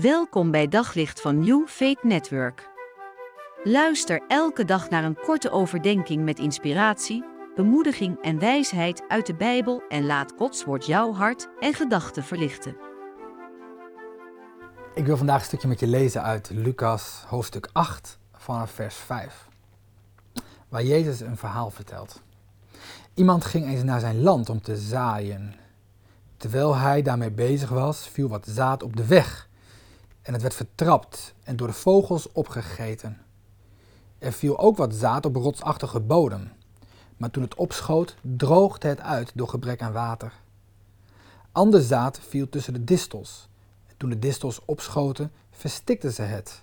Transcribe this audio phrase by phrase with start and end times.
[0.00, 2.68] Welkom bij Daglicht van New Faith Network.
[3.64, 7.24] Luister elke dag naar een korte overdenking met inspiratie,
[7.54, 12.76] bemoediging en wijsheid uit de Bijbel en laat Gods woord jouw hart en gedachten verlichten.
[14.94, 19.48] Ik wil vandaag een stukje met je lezen uit Lucas hoofdstuk 8 vanaf vers 5,
[20.68, 22.22] waar Jezus een verhaal vertelt.
[23.14, 25.54] Iemand ging eens naar zijn land om te zaaien.
[26.36, 29.52] Terwijl hij daarmee bezig was, viel wat zaad op de weg
[30.24, 33.20] en het werd vertrapt en door de vogels opgegeten.
[34.18, 36.52] Er viel ook wat zaad op rotsachtige bodem,
[37.16, 40.32] maar toen het opschoot, droogde het uit door gebrek aan water.
[41.52, 43.48] Ander zaad viel tussen de distels.
[43.86, 46.62] En toen de distels opschoten, verstikten ze het.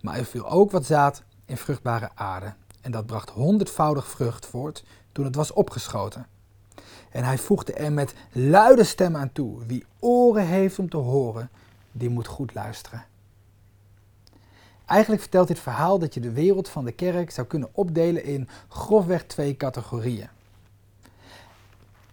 [0.00, 4.84] Maar er viel ook wat zaad in vruchtbare aarde, en dat bracht honderdvoudig vrucht voort
[5.12, 6.26] toen het was opgeschoten.
[7.10, 11.50] En hij voegde er met luide stem aan toe: Wie oren heeft om te horen,
[11.98, 13.04] die moet goed luisteren.
[14.86, 18.48] Eigenlijk vertelt dit verhaal dat je de wereld van de kerk zou kunnen opdelen in
[18.68, 20.28] grofweg twee categorieën.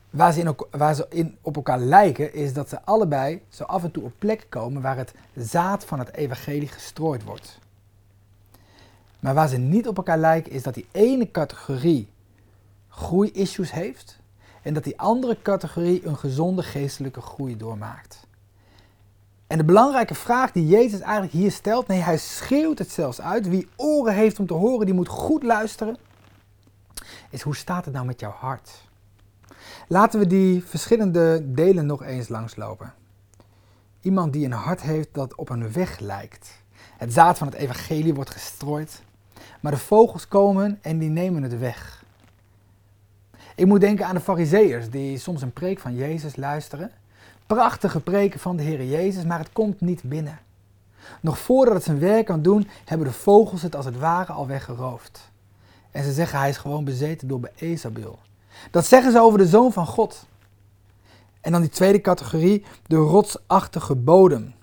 [0.10, 4.04] Waar ze, in, in, op elkaar lijken is dat ze allebei zo af en toe
[4.04, 7.60] op plekken komen waar het zaad van het evangelie gestrooid wordt.
[9.20, 12.08] Maar waar ze niet op elkaar lijken is dat die ene categorie
[12.90, 14.20] groei-issues heeft
[14.62, 18.25] en dat die andere categorie een gezonde geestelijke groei doormaakt.
[19.48, 23.50] En de belangrijke vraag die Jezus eigenlijk hier stelt, nee, hij schreeuwt het zelfs uit.
[23.50, 25.98] Wie oren heeft om te horen, die moet goed luisteren.
[27.30, 28.84] Is hoe staat het nou met jouw hart?
[29.88, 32.94] Laten we die verschillende delen nog eens langslopen.
[34.02, 36.64] Iemand die een hart heeft dat op een weg lijkt.
[36.98, 39.04] Het zaad van het evangelie wordt gestrooid,
[39.60, 42.04] maar de vogels komen en die nemen het weg.
[43.56, 46.92] Ik moet denken aan de fariseërs die soms een preek van Jezus luisteren
[47.48, 50.40] prachtige preken van de Heer Jezus, maar het komt niet binnen.
[51.22, 54.48] Nog voordat het zijn werk kan doen, hebben de vogels het als het ware al
[54.48, 55.30] weggeroofd.
[55.92, 58.20] En ze zeggen hij is gewoon bezeten door Beezabel.
[58.72, 60.26] Dat zeggen ze over de Zoon van God.
[61.42, 64.54] En dan die tweede categorie, de rotsachtige bodem.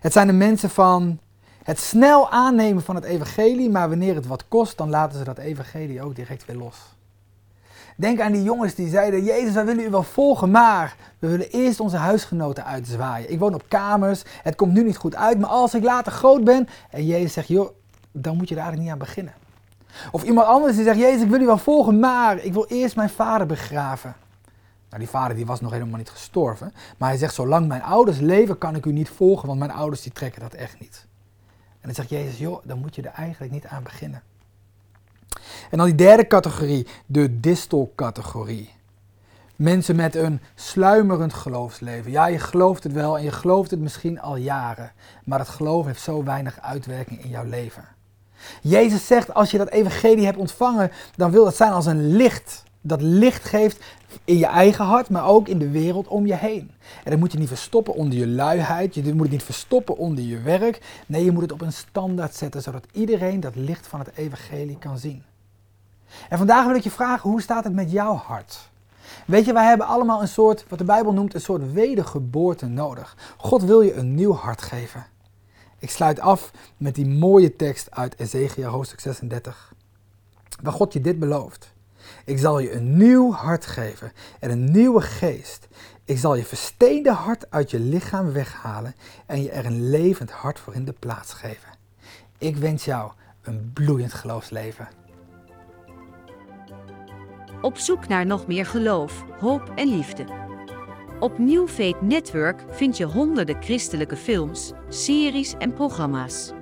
[0.00, 1.18] Het zijn de mensen van
[1.62, 5.38] het snel aannemen van het evangelie, maar wanneer het wat kost, dan laten ze dat
[5.38, 6.76] evangelie ook direct weer los.
[7.96, 11.50] Denk aan die jongens die zeiden: Jezus, wij willen u wel volgen, maar we willen
[11.50, 13.32] eerst onze huisgenoten uitzwaaien.
[13.32, 16.44] Ik woon op kamers, het komt nu niet goed uit, maar als ik later groot
[16.44, 16.68] ben.
[16.90, 17.70] En Jezus zegt: Joh,
[18.12, 19.34] dan moet je er eigenlijk niet aan beginnen.
[20.10, 22.96] Of iemand anders die zegt: Jezus, ik wil u wel volgen, maar ik wil eerst
[22.96, 24.14] mijn vader begraven.
[24.88, 26.72] Nou, die vader die was nog helemaal niet gestorven.
[26.96, 30.02] Maar hij zegt: Zolang mijn ouders leven, kan ik u niet volgen, want mijn ouders
[30.02, 31.06] die trekken dat echt niet.
[31.80, 34.22] En dan zegt Jezus: Joh, dan moet je er eigenlijk niet aan beginnen.
[35.70, 38.74] En dan die derde categorie, de distelcategorie.
[39.56, 42.10] Mensen met een sluimerend geloofsleven.
[42.10, 44.92] Ja, je gelooft het wel en je gelooft het misschien al jaren,
[45.24, 47.84] maar het geloof heeft zo weinig uitwerking in jouw leven.
[48.60, 52.64] Jezus zegt, als je dat evangelie hebt ontvangen, dan wil dat zijn als een licht.
[52.86, 53.84] Dat licht geeft
[54.24, 56.70] in je eigen hart, maar ook in de wereld om je heen.
[57.04, 60.24] En dat moet je niet verstoppen onder je luiheid, je moet het niet verstoppen onder
[60.24, 61.02] je werk.
[61.06, 64.78] Nee, je moet het op een standaard zetten, zodat iedereen dat licht van het evangelie
[64.78, 65.22] kan zien.
[66.28, 68.70] En vandaag wil ik je vragen, hoe staat het met jouw hart?
[69.26, 73.16] Weet je, wij hebben allemaal een soort, wat de Bijbel noemt, een soort wedergeboorte nodig.
[73.36, 75.06] God wil je een nieuw hart geven.
[75.78, 79.74] Ik sluit af met die mooie tekst uit Ezekiel hoofdstuk 36.
[80.62, 81.74] Waar God je dit belooft.
[82.24, 85.68] Ik zal je een nieuw hart geven en een nieuwe geest.
[86.04, 88.94] Ik zal je versteende hart uit je lichaam weghalen
[89.26, 91.68] en je er een levend hart voor in de plaats geven.
[92.38, 93.12] Ik wens jou
[93.42, 94.88] een bloeiend geloofsleven.
[97.60, 100.24] Op zoek naar nog meer geloof, hoop en liefde.
[101.20, 106.52] Op New Faith Network vind je honderden christelijke films, series en programma's.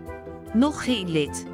[0.53, 1.54] Nog geen lid?